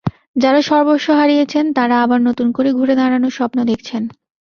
[0.35, 4.03] যাঁরা সর্বস্ব হারিয়েছেন তাঁরা আবার নতুন করে ঘুরে দাঁড়ানোর স্বপ্ন দেখছেন।